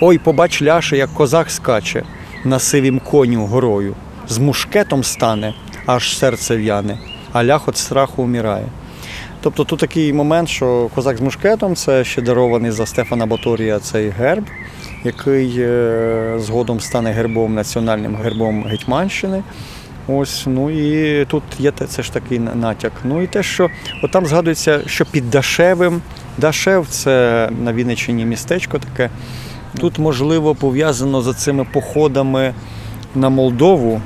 ой, 0.00 0.18
побач 0.18 0.62
ляше, 0.62 0.96
як 0.96 1.14
козак 1.14 1.50
скаче 1.50 2.02
на 2.44 2.58
сивім 2.58 3.00
коню 3.00 3.46
горою, 3.46 3.94
з 4.28 4.38
мушкетом 4.38 5.04
стане, 5.04 5.54
аж 5.86 6.18
серце 6.18 6.56
в'яне, 6.56 6.98
а 7.32 7.44
лях 7.44 7.68
от 7.68 7.76
страху 7.76 8.22
вмирає. 8.22 8.66
Тобто 9.40 9.64
тут 9.64 9.80
такий 9.80 10.12
момент, 10.12 10.48
що 10.48 10.90
козак 10.94 11.16
з 11.16 11.20
мушкетом 11.20 11.76
це 11.76 12.04
ще 12.04 12.22
дарований 12.22 12.70
за 12.70 12.86
Стефана 12.86 13.26
Баторія 13.26 13.78
цей 13.78 14.08
герб, 14.08 14.44
який 15.04 15.54
е, 15.58 16.34
згодом 16.38 16.80
стане 16.80 17.12
гербом 17.12 17.54
національним 17.54 18.16
гербом 18.16 18.64
Гетьманщини. 18.64 19.42
Ось, 20.08 20.44
ну 20.46 20.70
і 20.70 21.24
тут 21.24 21.42
є 21.58 21.72
це 21.88 22.02
ж 22.02 22.12
такий 22.12 22.38
натяк. 22.38 22.92
Ну 23.04 23.22
і 23.22 23.26
те, 23.26 23.42
що 23.42 23.70
от 24.02 24.10
там 24.10 24.26
згадується, 24.26 24.80
що 24.86 25.04
під 25.04 25.30
Дашевим, 25.30 26.02
Дашев 26.38 26.86
це 26.88 27.48
на 27.64 27.72
Вінниччині 27.72 28.24
містечко 28.24 28.78
таке. 28.78 29.10
Тут, 29.80 29.98
можливо, 29.98 30.54
пов'язано 30.54 31.22
за 31.22 31.34
цими 31.34 31.66
походами 31.72 32.54
на 33.14 33.28
Молдову. 33.28 34.00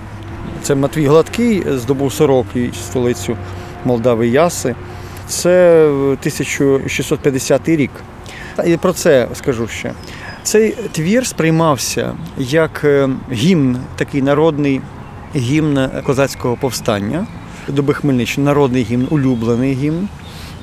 Це 0.62 0.74
Матвій 0.74 1.06
Гладкий 1.06 1.64
здобув 1.68 2.12
40 2.12 2.46
столицю 2.88 3.36
Молдави 3.84 4.28
Яси. 4.28 4.74
Це 5.28 5.84
1650 5.86 7.68
рік. 7.68 7.90
І 8.66 8.76
про 8.76 8.92
це 8.92 9.28
скажу 9.34 9.68
ще. 9.68 9.92
Цей 10.42 10.74
твір 10.92 11.26
сприймався 11.26 12.14
як 12.38 12.84
е, 12.84 13.08
гімн, 13.32 13.76
такий 13.96 14.22
народний 14.22 14.80
гімн 15.36 15.88
козацького 16.04 16.56
повстання 16.56 17.26
доби 17.68 17.94
Хмельниччини, 17.94 18.44
народний 18.44 18.82
гімн, 18.82 19.06
улюблений 19.10 19.74
гімн. 19.74 20.08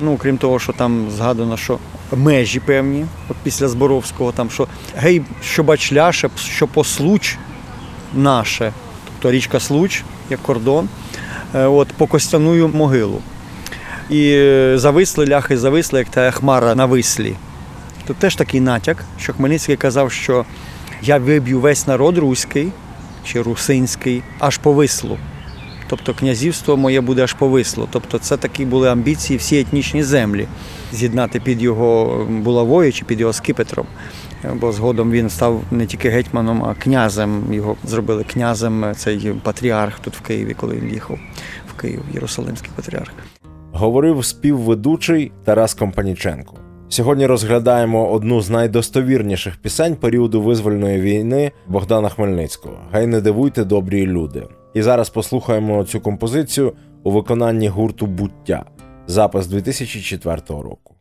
Ну, 0.00 0.16
крім 0.16 0.38
того, 0.38 0.58
що 0.58 0.72
там 0.72 1.10
згадано, 1.16 1.56
що 1.56 1.78
межі 2.12 2.60
певні, 2.60 3.06
от 3.28 3.36
після 3.42 3.68
Зборовського, 3.68 4.32
там 4.32 4.50
що 4.50 4.68
гей, 4.96 5.22
що 5.42 5.62
бач 5.62 5.92
ляше, 5.92 6.30
що 6.36 6.66
послуч 6.66 7.38
наше, 8.14 8.72
тобто 9.04 9.30
річка 9.30 9.60
Случ, 9.60 10.02
як 10.30 10.42
кордон, 10.42 10.88
е, 11.54 11.64
от 11.64 11.88
по 11.88 12.06
Костяную 12.06 12.68
могилу. 12.68 13.20
І 14.10 14.30
е, 14.32 14.78
зависли 14.78 15.26
ляхи, 15.26 15.58
зависли, 15.58 15.98
як 15.98 16.08
та 16.08 16.30
хмара 16.30 16.74
на 16.74 16.86
вислі. 16.86 17.34
Тут 18.06 18.16
теж 18.16 18.36
такий 18.36 18.60
натяк, 18.60 19.04
що 19.18 19.32
Хмельницький 19.32 19.76
казав, 19.76 20.12
що 20.12 20.44
я 21.02 21.18
виб'ю 21.18 21.60
весь 21.60 21.86
народ 21.86 22.18
руський 22.18 22.72
чи 23.24 23.42
русинський 23.42 24.22
аж 24.38 24.58
по 24.58 24.72
вислу. 24.72 25.18
Тобто 25.90 26.14
князівство 26.14 26.76
моє 26.76 27.00
буде 27.00 27.22
аж 27.22 27.32
по 27.32 27.48
вислу. 27.48 27.88
Тобто 27.90 28.18
це 28.18 28.36
такі 28.36 28.64
були 28.64 28.88
амбіції 28.88 29.36
всі 29.36 29.60
етнічні 29.60 30.02
землі 30.02 30.46
з'єднати 30.92 31.40
під 31.40 31.62
його 31.62 32.24
булавою 32.30 32.92
чи 32.92 33.04
під 33.04 33.20
його 33.20 33.32
скипетром. 33.32 33.86
Бо 34.54 34.72
згодом 34.72 35.10
він 35.10 35.30
став 35.30 35.62
не 35.70 35.86
тільки 35.86 36.08
гетьманом, 36.08 36.64
а 36.64 36.74
князем. 36.74 37.52
Його 37.54 37.76
зробили 37.84 38.24
князем 38.24 38.92
цей 38.96 39.32
патріарх 39.42 39.98
тут 39.98 40.16
в 40.16 40.20
Києві, 40.20 40.54
коли 40.54 40.76
він 40.76 40.92
їхав 40.92 41.18
в 41.68 41.80
Київ, 41.80 42.02
Єрусалимський 42.14 42.70
патріарх. 42.76 43.12
Говорив 43.72 44.24
співведучий 44.24 45.32
Тарас 45.44 45.74
Компаніченко. 45.74 46.59
Сьогодні 46.92 47.26
розглядаємо 47.26 48.10
одну 48.10 48.40
з 48.40 48.50
найдостовірніших 48.50 49.56
пісень 49.56 49.96
періоду 49.96 50.42
визвольної 50.42 51.00
війни 51.00 51.52
Богдана 51.66 52.08
Хмельницького. 52.08 52.78
Гай 52.92 53.06
не 53.06 53.20
дивуйте, 53.20 53.64
добрі 53.64 54.06
люди. 54.06 54.42
І 54.74 54.82
зараз 54.82 55.10
послухаємо 55.10 55.84
цю 55.84 56.00
композицію 56.00 56.72
у 57.02 57.10
виконанні 57.10 57.68
гурту 57.68 58.06
Буття. 58.06 58.64
Запис 59.06 59.46
2004 59.46 60.36
року. 60.48 60.94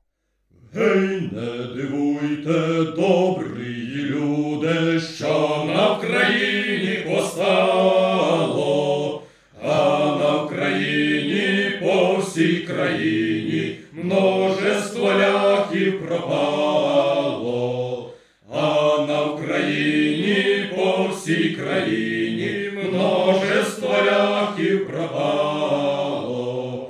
Гей, 0.74 1.31
не 1.31 1.75
дивуйте, 1.75 2.91
добрі 2.96 3.96
люди, 3.96 5.00
що 5.00 5.65
на 5.75 5.93
Вкраїні 5.93 7.15
постало, 7.15 9.22
а 9.63 10.05
на 10.19 10.43
Вкраїні 10.43 11.72
по 11.81 12.17
всій 12.22 12.58
країні 12.58 13.59
множество 14.03 15.13
ляхів 15.13 16.08
пропало, 16.08 18.10
а 18.53 18.62
на 19.08 19.24
Україні 19.24 20.65
по 20.75 21.08
всій 21.08 21.50
країні 21.50 22.72
множество 22.84 23.96
ляхів 24.06 24.88
пропало. 24.88 26.89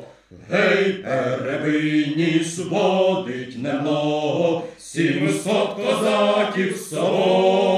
Гей, 0.50 0.94
перебині 0.94 2.44
сводить 2.44 3.64
немного, 3.64 4.64
сімсот 4.78 5.70
козаків 5.74 6.78
собою, 6.78 7.69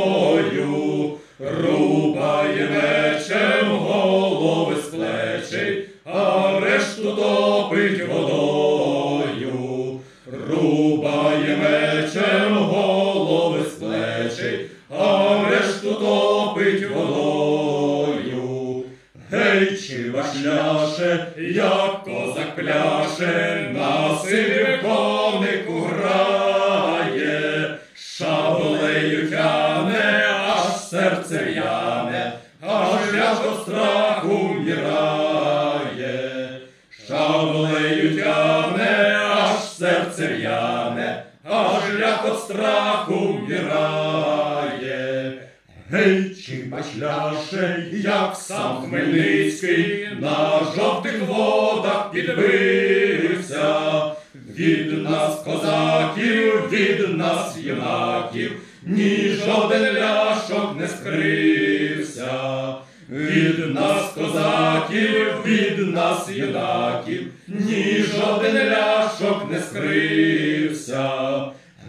пляше, 22.61 23.69
на 23.73 24.17
сильвиковнику 24.19 24.60
водах 52.27 52.35
підбився, 52.35 54.01
від 54.55 55.03
нас 55.03 55.35
козаків, 55.35 56.69
від 56.71 57.17
нас 57.17 57.57
юнаків, 57.63 58.51
ні 58.83 59.35
жоден 59.45 59.93
ляшок 59.93 60.75
не 60.79 60.87
скрився, 60.87 62.75
від 63.09 63.75
нас 63.75 64.13
козаків, 64.13 65.45
від 65.45 65.93
нас 65.93 66.29
юнаків, 66.29 67.27
ні 67.47 68.03
жоден 68.03 68.69
ляшок 68.69 69.51
не 69.51 69.59
скрився. 69.59 71.11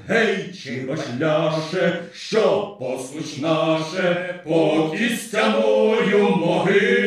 Гей, 0.08 0.54
чи 0.62 0.86
башляше, 0.88 1.98
що 2.14 2.76
послуш 2.80 3.36
наше 3.36 4.34
по 4.44 4.90
кістяною 4.98 6.36
могилу, 6.36 7.01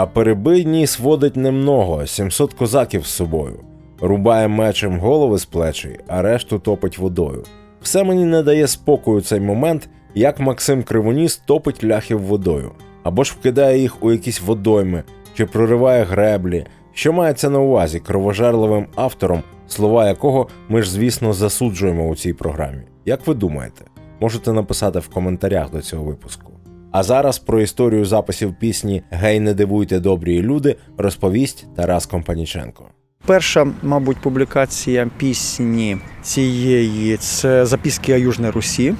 А 0.00 0.06
перебий 0.06 0.64
ніс 0.64 0.98
водить 0.98 1.36
немного, 1.36 2.06
700 2.06 2.54
козаків 2.54 3.06
з 3.06 3.10
собою. 3.10 3.60
Рубає 4.00 4.48
мечем 4.48 4.98
голови 4.98 5.38
з 5.38 5.44
плечей, 5.44 5.98
а 6.08 6.22
решту 6.22 6.58
топить 6.58 6.98
водою. 6.98 7.44
Все 7.82 8.04
мені 8.04 8.24
не 8.24 8.42
дає 8.42 8.66
спокою 8.68 9.20
цей 9.20 9.40
момент, 9.40 9.88
як 10.14 10.40
Максим 10.40 10.82
Кривоніс 10.82 11.36
топить 11.36 11.84
ляхів 11.84 12.20
водою, 12.22 12.70
або 13.02 13.24
ж 13.24 13.36
вкидає 13.38 13.78
їх 13.78 14.04
у 14.04 14.12
якісь 14.12 14.40
водойми, 14.40 15.02
чи 15.34 15.46
прориває 15.46 16.04
греблі, 16.04 16.66
що 16.92 17.12
мається 17.12 17.50
на 17.50 17.58
увазі 17.58 18.00
кровожерливим 18.00 18.86
автором, 18.94 19.42
слова 19.68 20.08
якого 20.08 20.48
ми 20.68 20.82
ж, 20.82 20.90
звісно, 20.90 21.32
засуджуємо 21.32 22.08
у 22.08 22.16
цій 22.16 22.32
програмі. 22.32 22.82
Як 23.04 23.26
ви 23.26 23.34
думаєте? 23.34 23.84
Можете 24.20 24.52
написати 24.52 24.98
в 24.98 25.08
коментарях 25.08 25.70
до 25.70 25.80
цього 25.80 26.04
випуску. 26.04 26.49
А 26.92 27.02
зараз 27.02 27.38
про 27.38 27.60
історію 27.60 28.04
записів 28.04 28.54
пісні 28.60 29.02
Гей, 29.10 29.40
не 29.40 29.54
дивуйте 29.54 30.00
добрі 30.00 30.42
люди 30.42 30.76
розповість 30.98 31.66
Тарас 31.76 32.06
Компаніченко. 32.06 32.84
Перша, 33.26 33.66
мабуть, 33.82 34.20
публікація 34.20 35.10
пісні 35.16 35.98
цієї 36.22 37.16
це 37.16 37.66
записки 37.66 38.14
о 38.14 38.16
Южній 38.16 38.50
Русі 38.50 38.94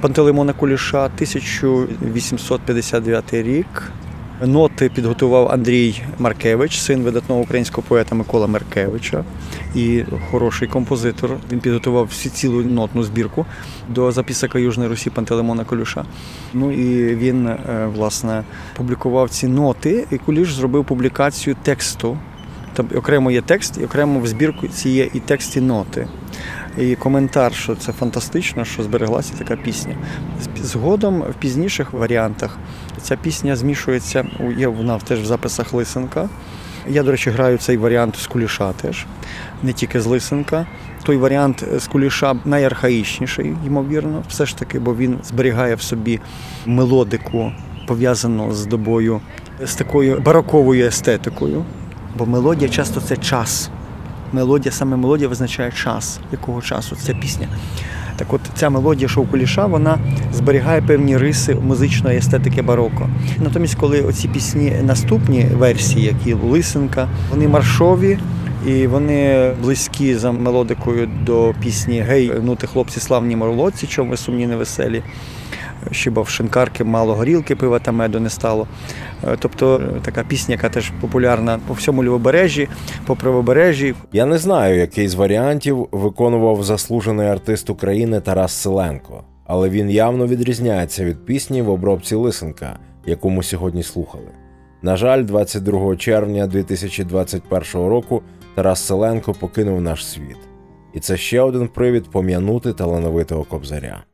Пантелеймона 0.00 0.52
Куліша, 0.52 1.04
1859 1.04 3.34
рік. 3.34 3.92
Ноти 4.40 4.88
підготував 4.88 5.48
Андрій 5.52 6.02
Маркевич, 6.18 6.78
син 6.78 7.02
видатного 7.02 7.40
українського 7.40 7.86
поета 7.88 8.14
Микола 8.14 8.46
Маркевича 8.46 9.24
і 9.74 10.02
хороший 10.30 10.68
композитор. 10.68 11.36
Він 11.52 11.60
підготував 11.60 12.06
всі 12.06 12.28
цілу 12.28 12.62
нотну 12.62 13.02
збірку 13.02 13.46
до 13.88 14.12
записок 14.12 14.54
о 14.54 14.58
Южній 14.58 14.86
Русі 14.86 15.10
Пантелеймона 15.10 15.64
Куліша. 15.64 16.04
Ну 16.54 16.72
і 16.72 17.14
він 17.14 17.46
е, 17.46 17.88
власне 17.94 18.44
публікував 18.76 19.30
ці 19.30 19.48
ноти, 19.48 20.06
і 20.10 20.18
Куліш 20.18 20.52
зробив 20.52 20.84
публікацію 20.84 21.56
тексту 21.62 22.18
там 22.76 22.88
окремо 22.94 23.30
є 23.30 23.40
текст, 23.40 23.78
і 23.80 23.84
окремо 23.84 24.20
в 24.20 24.26
збірку 24.26 24.68
ці 24.68 24.90
є 24.90 25.08
і 25.14 25.20
текст, 25.20 25.56
і 25.56 25.60
ноти. 25.60 26.08
І 26.78 26.96
коментар, 26.96 27.54
що 27.54 27.76
це 27.76 27.92
фантастично, 27.92 28.64
що 28.64 28.82
збереглася 28.82 29.34
така 29.38 29.56
пісня. 29.56 29.94
Згодом 30.62 31.20
в 31.20 31.34
пізніших 31.34 31.92
варіантах 31.92 32.58
ця 33.02 33.16
пісня 33.16 33.56
змішується, 33.56 34.26
є 34.58 34.68
вона 34.68 34.98
теж 34.98 35.20
в 35.20 35.26
записах 35.26 35.72
Лисенка. 35.72 36.28
Я, 36.88 37.02
до 37.02 37.10
речі, 37.10 37.30
граю 37.30 37.58
цей 37.58 37.76
варіант 37.76 38.16
з 38.16 38.26
куліша 38.26 38.72
теж, 38.72 39.06
не 39.62 39.72
тільки 39.72 40.00
з 40.00 40.06
Лисенка. 40.06 40.66
Той 41.02 41.16
варіант 41.16 41.64
з 41.76 41.86
куліша 41.86 42.34
найархаїчніший, 42.44 43.54
ймовірно, 43.66 44.22
все 44.28 44.46
ж 44.46 44.58
таки, 44.58 44.78
бо 44.78 44.94
він 44.94 45.18
зберігає 45.24 45.74
в 45.74 45.82
собі 45.82 46.20
мелодику, 46.66 47.52
пов'язану 47.86 48.52
з 48.52 48.66
добою, 48.66 49.20
з 49.64 49.74
такою 49.74 50.20
бароковою 50.20 50.86
естетикою. 50.86 51.64
Бо 52.18 52.26
мелодія 52.26 52.68
часто 52.68 53.00
це 53.00 53.16
час. 53.16 53.70
Мелодія, 54.32 54.72
саме 54.72 54.96
мелодія 54.96 55.28
визначає 55.28 55.72
час, 55.72 56.20
якого 56.32 56.62
часу 56.62 56.96
ця 56.96 57.14
пісня. 57.14 57.48
Так 58.16 58.32
от 58.32 58.40
ця 58.54 58.70
мелодія 58.70 59.08
Шовкуліша, 59.08 59.66
вона 59.66 59.98
зберігає 60.32 60.82
певні 60.82 61.16
риси 61.16 61.54
музичної 61.54 62.18
естетики 62.18 62.62
бароко. 62.62 63.08
Натомість, 63.38 63.74
коли 63.74 64.02
оці 64.02 64.28
пісні, 64.28 64.72
наступні 64.82 65.46
версії, 65.58 66.04
які 66.04 66.34
Лисенка, 66.34 67.08
вони 67.30 67.48
маршові 67.48 68.18
і 68.66 68.86
вони 68.86 69.50
близькі 69.62 70.14
за 70.14 70.32
мелодикою 70.32 71.08
до 71.22 71.54
пісні 71.62 72.00
Гей, 72.00 72.32
ну 72.42 72.56
ти 72.56 72.66
хлопці 72.66 73.00
славні 73.00 73.36
морлоці, 73.36 73.86
чому 73.86 74.10
ви 74.10 74.16
сумні 74.16 74.46
невеселі. 74.46 75.02
Щиба 75.90 76.22
в 76.22 76.28
шинкарки 76.28 76.84
мало 76.84 77.14
горілки, 77.14 77.56
пива 77.56 77.78
та 77.78 77.92
меду 77.92 78.20
не 78.20 78.30
стало. 78.30 78.66
Е, 79.24 79.36
Тобто 79.38 79.76
е, 79.96 80.00
така 80.02 80.24
пісня, 80.24 80.54
яка 80.54 80.68
теж 80.68 80.92
популярна 81.00 81.58
по 81.68 81.74
всьому 81.74 82.04
лівобережжі, 82.04 82.68
по 83.06 83.16
правобережжі. 83.16 83.94
Я 84.12 84.26
не 84.26 84.38
знаю, 84.38 84.78
який 84.78 85.08
з 85.08 85.14
варіантів 85.14 85.88
виконував 85.92 86.64
заслужений 86.64 87.28
артист 87.28 87.70
України 87.70 88.20
Тарас 88.20 88.52
Селенко, 88.52 89.24
але 89.46 89.68
він 89.68 89.90
явно 89.90 90.26
відрізняється 90.26 91.04
від 91.04 91.24
пісні 91.24 91.62
в 91.62 91.70
обробці 91.70 92.14
Лисенка, 92.14 92.78
яку 93.06 93.30
ми 93.30 93.42
сьогодні 93.42 93.82
слухали. 93.82 94.28
На 94.82 94.96
жаль, 94.96 95.24
22 95.24 95.96
червня 95.96 96.46
2021 96.46 97.62
року 97.74 98.22
Тарас 98.54 98.86
Селенко 98.86 99.32
покинув 99.32 99.80
наш 99.80 100.06
світ. 100.06 100.36
І 100.94 101.00
це 101.00 101.16
ще 101.16 101.40
один 101.40 101.68
привід 101.68 102.10
пом'янути 102.10 102.72
талановитого 102.72 103.44
кобзаря. 103.44 104.04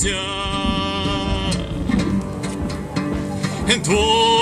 iglesia 0.00 1.50
en 3.68 3.82
tu 3.82 4.39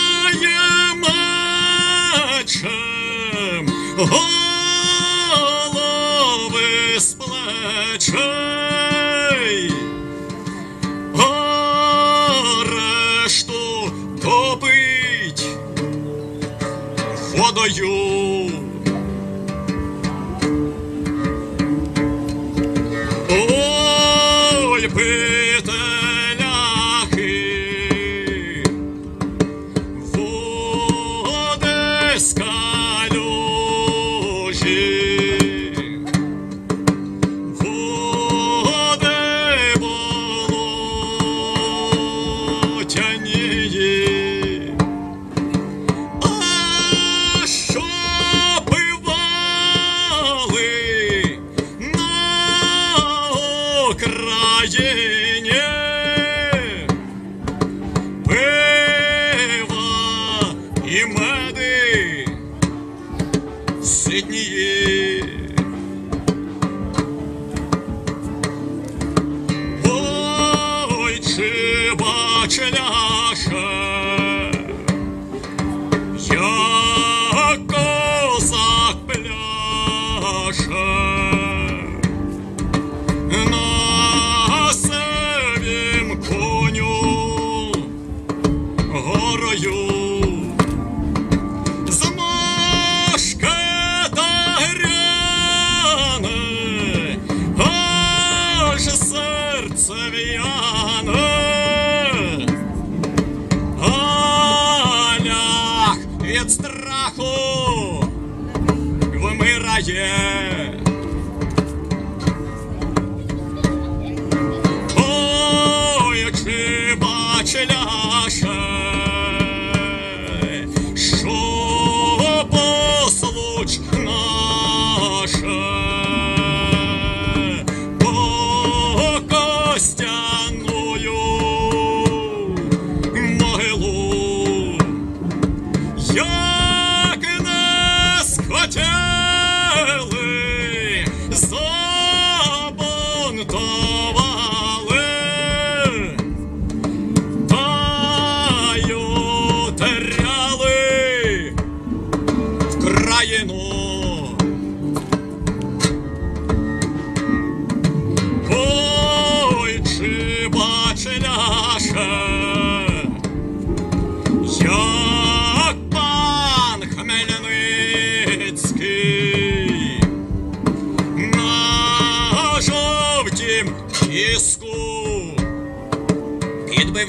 мечем, 2.35 3.64
голови 3.96 4.20
з 6.98 7.14
плечей, 7.14 8.12
а 11.18 11.20
решту 12.64 13.92
топить 14.22 15.46
водою. 17.37 18.41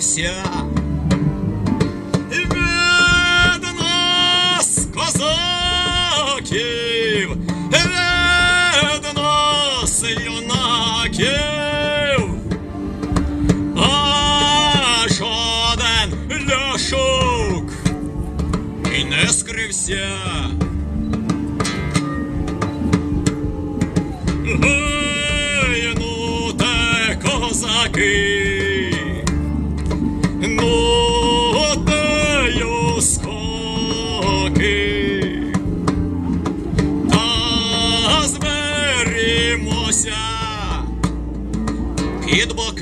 Yeah. 0.04 0.63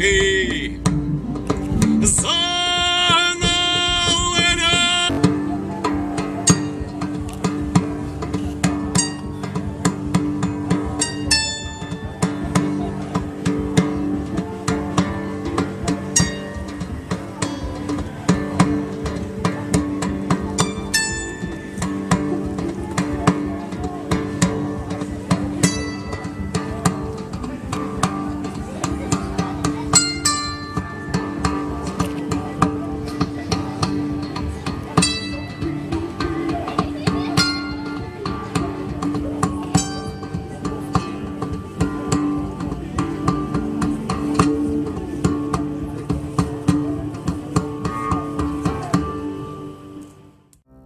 Hey. 0.02 0.31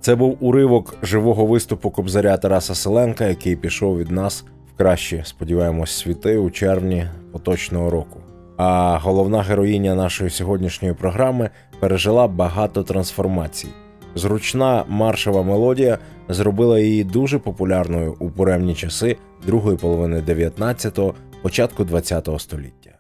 Це 0.05 0.15
був 0.15 0.37
уривок 0.39 0.95
живого 1.03 1.45
виступу 1.45 1.89
кобзаря 1.89 2.37
Тараса 2.37 2.75
Селенка, 2.75 3.25
який 3.25 3.55
пішов 3.55 3.97
від 3.97 4.11
нас 4.11 4.45
в 4.73 4.77
кращі, 4.77 5.21
сподіваємось, 5.25 5.91
світи 5.91 6.37
у 6.37 6.51
червні 6.51 7.07
поточного 7.31 7.89
року. 7.89 8.19
А 8.57 8.99
головна 9.01 9.41
героїня 9.41 9.95
нашої 9.95 10.29
сьогоднішньої 10.29 10.93
програми 10.93 11.49
пережила 11.79 12.27
багато 12.27 12.83
трансформацій. 12.83 13.67
Зручна 14.15 14.83
маршова 14.87 15.43
мелодія 15.43 15.97
зробила 16.29 16.79
її 16.79 17.03
дуже 17.03 17.39
популярною 17.39 18.15
у 18.19 18.27
буремні 18.29 18.75
часи 18.75 19.17
другої 19.47 19.77
половини 19.77 20.23
19-го, 20.27 21.13
початку 21.41 21.83
20-го 21.83 22.39
століття. 22.39 22.91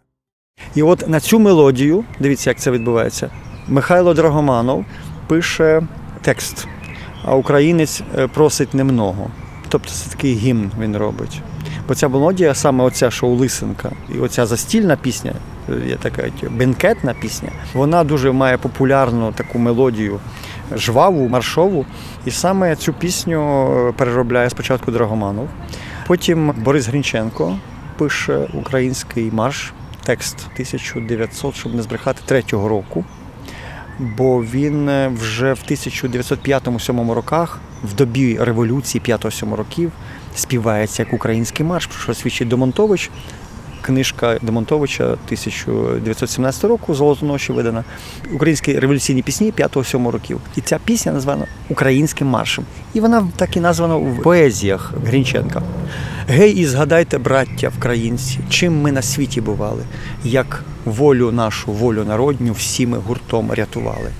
І 0.75 0.83
от 0.83 1.07
на 1.07 1.19
цю 1.19 1.39
мелодію, 1.39 2.03
дивіться, 2.19 2.49
як 2.49 2.59
це 2.59 2.71
відбувається. 2.71 3.29
Михайло 3.67 4.13
Драгоманов 4.13 4.85
пише 5.27 5.81
текст, 6.21 6.67
а 7.25 7.35
українець 7.35 8.03
е, 8.17 8.27
просить 8.27 8.73
немного. 8.73 9.27
Тобто 9.69 9.89
це 9.89 10.09
такий 10.09 10.33
гімн 10.33 10.71
він 10.79 10.97
робить. 10.97 11.41
Бо 11.87 11.95
ця 11.95 12.07
мелодія, 12.07 12.53
саме 12.53 12.83
оця, 12.83 13.11
що 13.11 13.27
у 13.27 13.35
Лисенка, 13.35 13.91
і 14.15 14.19
оця 14.19 14.45
застільна 14.45 14.95
пісня, 14.95 15.33
е, 15.69 15.87
є 15.87 15.95
така 15.95 16.23
бенкетна 16.49 17.13
пісня, 17.21 17.49
вона 17.73 18.03
дуже 18.03 18.31
має 18.31 18.57
популярну 18.57 19.31
таку 19.31 19.59
мелодію, 19.59 20.19
жваву, 20.75 21.29
маршову. 21.29 21.85
І 22.25 22.31
саме 22.31 22.75
цю 22.75 22.93
пісню 22.93 23.67
е, 23.89 23.91
переробляє 23.91 24.49
спочатку 24.49 24.91
Драгоманов. 24.91 25.49
Потім 26.07 26.53
Борис 26.57 26.87
Грінченко 26.87 27.57
пише 27.97 28.47
український 28.53 29.31
марш, 29.31 29.73
текст 30.03 30.37
1900, 30.53 31.55
щоб 31.55 31.75
не 31.75 31.81
збрехати, 31.81 32.21
третього 32.25 32.67
року. 32.67 33.05
Бо 33.99 34.43
він 34.43 34.89
е, 34.89 35.07
вже 35.07 35.53
в 35.53 35.59
1905-7 35.69 37.11
роках, 37.11 37.59
в 37.83 37.93
добі 37.93 38.37
революції 38.37 39.01
5-7 39.07 39.55
років, 39.55 39.91
співається 40.35 41.03
як 41.03 41.13
український 41.13 41.65
марш, 41.65 41.85
про 41.85 41.99
що 41.99 42.13
свідчить 42.13 42.47
Домонтович. 42.47 43.11
Книжка 43.85 44.39
Демонтовича 44.41 45.03
1917 45.03 46.63
року 46.63 46.95
Золото 46.95 47.25
ночі 47.25 47.53
видана. 47.53 47.83
Українські 48.33 48.79
революційні 48.79 49.21
пісні 49.21 49.51
5-7 49.51 50.09
років. 50.09 50.41
І 50.55 50.61
ця 50.61 50.79
пісня 50.85 51.11
названа 51.11 51.45
Українським 51.69 52.27
маршем. 52.27 52.65
І 52.93 52.99
вона 52.99 53.27
так 53.35 53.57
і 53.57 53.59
названа 53.59 53.95
в 53.95 54.21
поезіях 54.23 54.93
Грінченка. 55.05 55.61
Гей, 56.27 56.51
і 56.53 56.65
згадайте, 56.65 57.17
браття 57.17 57.71
українці, 57.77 58.39
чим 58.49 58.81
ми 58.81 58.91
на 58.91 59.01
світі 59.01 59.41
бували, 59.41 59.83
як 60.23 60.63
волю 60.85 61.31
нашу, 61.31 61.71
волю 61.71 62.03
народню, 62.07 62.53
всі 62.53 62.87
ми 62.87 62.97
гуртом 62.97 63.51
рятували. 63.53 64.11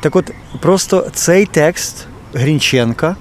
Так 0.00 0.16
от, 0.16 0.30
просто 0.60 1.06
цей 1.14 1.46
текст 1.46 2.06
Грінченка 2.34 3.16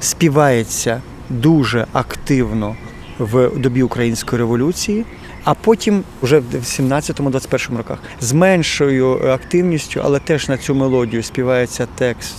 співається 0.00 1.02
дуже 1.30 1.86
активно 1.92 2.76
в 3.18 3.50
добі 3.56 3.82
української 3.82 4.38
революції, 4.38 5.04
а 5.46 5.54
потім, 5.54 6.04
вже 6.22 6.38
в 6.38 6.54
17-21 6.54 7.76
роках, 7.76 7.98
з 8.20 8.32
меншою 8.32 9.30
активністю, 9.30 10.00
але 10.04 10.18
теж 10.18 10.48
на 10.48 10.58
цю 10.58 10.74
мелодію 10.74 11.22
співається 11.22 11.86
текст 11.94 12.36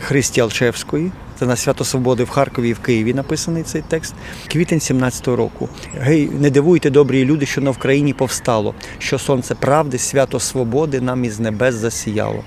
Христі 0.00 0.40
Алчевської. 0.40 1.12
Це 1.38 1.46
на 1.46 1.56
Свято 1.56 1.84
Свободи 1.84 2.24
в 2.24 2.28
Харкові 2.28 2.68
і 2.68 2.72
в 2.72 2.78
Києві 2.78 3.14
написаний 3.14 3.62
цей 3.62 3.82
текст. 3.88 4.14
Квітень 4.48 4.78
17-го 4.78 5.36
року. 5.36 5.68
Гей, 6.00 6.30
не 6.40 6.50
дивуйте, 6.50 6.90
добрі 6.90 7.24
люди, 7.24 7.46
що 7.46 7.60
на 7.60 7.70
Вкраїні 7.70 8.12
повстало, 8.12 8.74
що 8.98 9.18
сонце 9.18 9.54
правди, 9.54 9.98
свято 9.98 10.40
свободи 10.40 11.00
нам 11.00 11.24
із 11.24 11.40
небес 11.40 11.74
засіяло. 11.74 12.44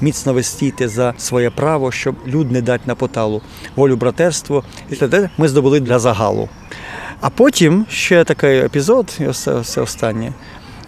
Міцно 0.00 0.32
ви 0.32 0.42
стійте 0.42 0.88
за 0.88 1.14
своє 1.18 1.50
право, 1.50 1.92
щоб 1.92 2.16
люд 2.26 2.52
не 2.52 2.62
дать 2.62 2.86
на 2.86 2.94
поталу. 2.94 3.42
Волю 3.76 3.96
братерство 3.96 4.64
ми 5.38 5.48
здобули 5.48 5.80
для 5.80 5.98
загалу. 5.98 6.48
А 7.20 7.30
потім 7.30 7.86
ще 7.90 8.24
такий 8.24 8.58
епізод, 8.58 9.18
і 9.20 9.32
це, 9.32 9.60
все 9.60 9.80
останнє. 9.80 10.32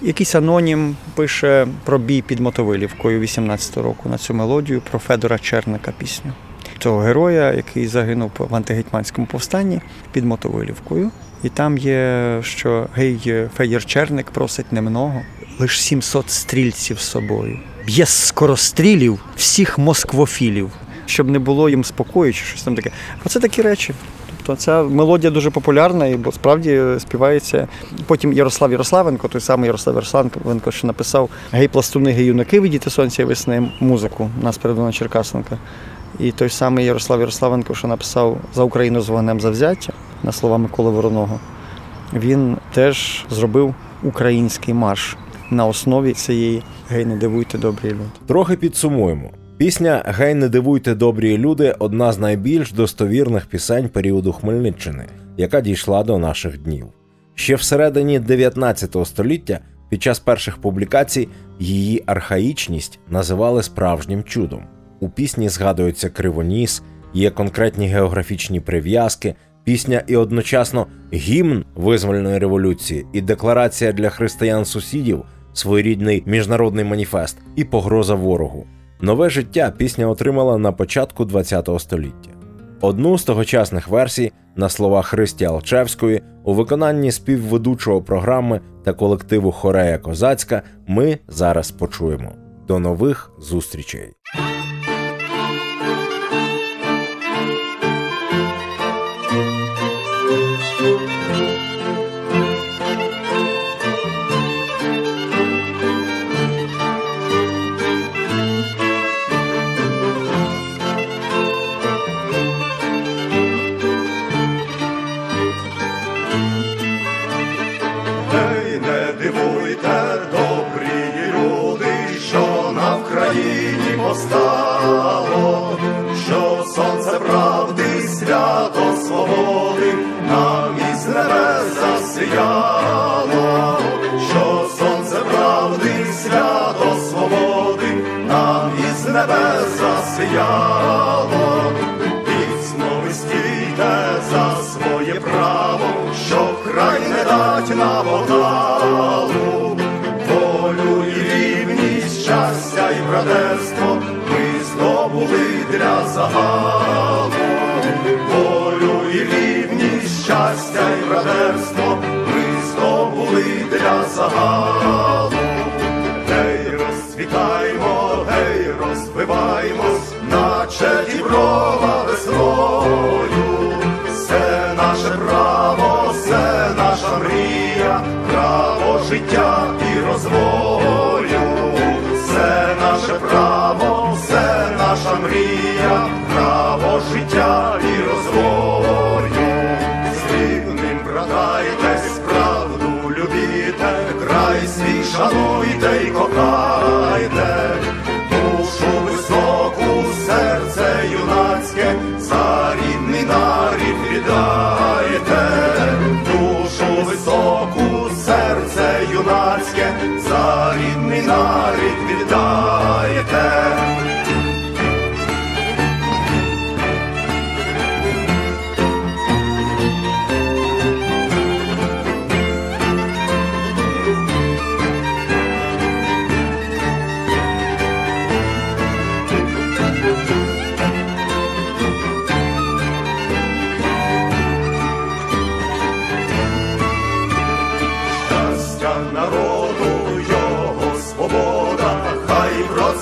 Якийсь 0.03 0.35
анонім 0.35 0.97
пише 1.15 1.67
про 1.85 1.99
бій 1.99 2.23
під 2.23 2.41
Мотовилівкою 2.41 3.21
18-го 3.21 3.83
року 3.83 4.09
на 4.09 4.19
цю 4.19 4.35
мелодію 4.35 4.83
про 4.91 4.99
Федора 4.99 5.39
Черника 5.39 5.93
пісню. 5.99 6.33
Цього 6.79 6.99
героя, 6.99 7.53
який 7.53 7.87
загинув 7.87 8.31
в 8.39 8.55
антигетьманському 8.55 9.27
повстанні 9.27 9.81
під 10.13 10.25
Мотовилівкою. 10.25 11.11
І 11.43 11.49
там 11.49 11.79
є, 11.79 12.39
що 12.43 12.87
гей, 12.95 13.49
Федір 13.57 13.85
Черник 13.85 14.31
просить 14.31 14.73
немного, 14.73 15.23
лиш 15.59 15.83
700 15.83 16.31
стрільців 16.31 16.99
з 16.99 17.03
собою. 17.03 17.59
Б'є 17.87 18.07
скорострілів 18.07 19.21
всіх 19.37 19.79
москвофілів, 19.79 20.71
щоб 21.07 21.29
не 21.29 21.39
було 21.39 21.69
їм 21.69 21.85
спокою 21.85 22.33
чи 22.33 22.45
щось 22.45 22.63
там 22.63 22.75
таке. 22.75 22.91
Оце 23.25 23.41
такі 23.41 23.63
речі. 23.63 23.95
Тобто 24.47 24.63
ця 24.63 24.83
мелодія 24.83 25.31
дуже 25.31 25.51
популярна 25.51 26.07
і 26.07 26.19
справді 26.33 26.83
співається. 26.99 27.69
Потім 28.07 28.33
Ярослав 28.33 28.73
Ярославенко, 28.73 29.29
той 29.29 29.41
самий 29.41 29.67
Ярослав 29.67 29.97
Ярославенко, 29.97 30.71
що 30.71 30.87
написав 30.87 31.29
гей 31.53 31.69
пластуни, 31.69 32.13
гей 32.13 32.25
юнаки, 32.25 32.61
видіти 32.61 32.91
сонця 32.91 33.23
і 33.23 33.25
весни 33.25 33.73
музику 33.81 34.31
нас 34.43 34.59
передано 34.59 34.93
Черкасенка. 34.93 35.59
І 36.19 36.33
той 36.33 36.49
самий 36.49 36.85
Ярослав 36.85 37.21
Ярославенко, 37.21 37.75
що 37.75 37.89
написав 37.89 38.39
за 38.55 38.63
Україну 38.63 39.01
з 39.01 39.09
вогнем 39.09 39.41
завзяття 39.41 39.93
на 40.23 40.33
слова 40.33 40.59
Миколи 40.59 40.91
Вороного, 40.91 41.41
він 42.13 42.57
теж 42.75 43.25
зробив 43.31 43.75
український 44.03 44.75
марш 44.75 45.17
на 45.51 45.67
основі 45.67 46.13
цієї 46.13 46.63
гей, 46.89 47.05
не 47.05 47.17
дивуйте 47.17 47.59
добрі 47.59 47.89
люди. 47.89 48.11
Трохи 48.27 48.57
підсумуємо. 48.57 49.31
Пісня 49.63 50.03
Гей, 50.07 50.35
не 50.35 50.49
дивуйте 50.49 50.95
добрі 50.95 51.39
люди 51.39 51.75
одна 51.79 52.13
з 52.13 52.19
найбільш 52.19 52.73
достовірних 52.73 53.47
пісень 53.47 53.89
періоду 53.89 54.33
Хмельниччини, 54.33 55.07
яка 55.37 55.61
дійшла 55.61 56.05
до 56.05 56.19
наших 56.19 56.63
днів. 56.63 56.87
Ще 57.35 57.55
всередині 57.55 58.19
19 58.19 58.97
століття, 59.05 59.61
під 59.89 60.03
час 60.03 60.19
перших 60.19 60.57
публікацій, 60.57 61.29
її 61.59 62.03
архаїчність 62.07 62.99
називали 63.11 63.63
справжнім 63.63 64.23
чудом. 64.23 64.65
У 65.01 65.09
пісні 65.09 65.49
згадується 65.49 66.09
кривоніс, 66.09 66.83
є 67.15 67.31
конкретні 67.31 67.89
географічні 67.89 68.61
прив'язки, 68.61 69.35
пісня 69.65 70.03
і 70.07 70.17
одночасно 70.17 70.87
гімн 71.13 71.65
визвольної 71.75 72.39
революції 72.39 73.07
і 73.13 73.21
декларація 73.21 73.93
для 73.93 74.11
християн-сусідів, 74.11 75.25
своєрідний 75.53 76.23
міжнародний 76.27 76.85
маніфест 76.85 77.37
і 77.57 77.65
погроза 77.65 78.15
ворогу. 78.15 78.67
Нове 79.05 79.31
життя 79.31 79.73
пісня 79.77 80.09
отримала 80.09 80.59
на 80.59 80.73
початку 80.73 81.27
ХХ 81.27 81.81
століття. 81.81 82.31
Одну 82.81 83.19
з 83.19 83.25
тогочасних 83.25 83.89
версій 83.89 84.33
на 84.57 84.69
слова 84.69 85.03
Христі 85.03 85.45
Алчевської 85.45 86.23
у 86.45 86.55
виконанні 86.55 87.13
співведучого 87.13 88.03
програми 88.03 88.61
та 88.85 88.93
колективу 88.93 89.53
Хорея 89.53 89.99
Козацька 89.99 90.63
ми 90.87 91.19
зараз 91.29 91.71
почуємо. 91.71 92.33
До 92.69 92.79
нових 92.79 93.31
зустрічей! 93.39 94.13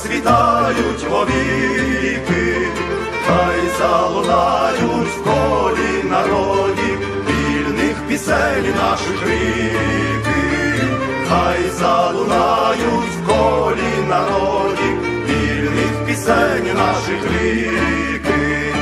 Процвітають 0.00 1.04
вовіки, 1.10 2.68
хай 3.26 3.60
залунають 3.78 5.08
в 5.08 5.22
колі 5.24 6.10
народів, 6.10 6.98
вільних 7.28 7.96
пісень 8.08 8.74
наших 8.76 9.26
ріки, 9.26 10.84
хай 11.28 11.58
залунають 11.78 13.10
в 13.16 13.26
колі 13.26 14.08
народів, 14.08 15.02
вільних 15.26 16.06
пісень 16.06 16.74
наших 16.74 17.42
ріки, 17.42 18.74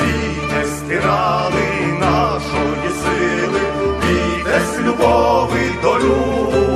бійте 0.00 0.66
стирали 0.66 1.98
нашої 2.00 2.90
сили, 3.02 3.60
бійтесь 4.02 4.80
любови 4.80 5.60
до 5.82 5.98
люду. 5.98 6.73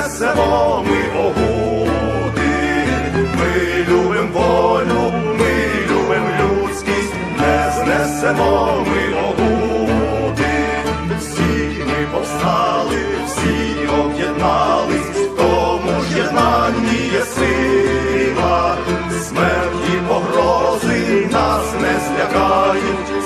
несемо 0.00 0.84
ми 0.86 1.20
огуди, 1.20 2.50
ми 3.38 3.84
любим 3.88 4.28
волю, 4.32 5.12
ми 5.38 5.52
любим 5.90 6.24
людськість, 6.40 7.14
не 7.38 7.72
знесемо 7.76 8.84
ми 8.86 9.18
огуди, 9.18 10.68
всі 11.18 11.84
ми 11.86 12.06
повстали, 12.12 12.98
всі 13.26 13.86
об'єднались, 14.00 15.28
тому 15.36 16.02
ж 16.02 16.18
єднанні 16.18 17.10
є 17.12 17.22
сила, 17.24 18.76
смерті 19.28 20.02
погрози 20.08 21.28
нас 21.32 21.64
не 21.80 22.00
злякають. 22.06 23.19